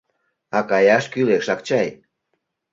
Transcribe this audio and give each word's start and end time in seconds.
А 0.57 0.59
каяш 0.69 1.05
кӱлешак 1.13 1.59
чай. 1.67 1.87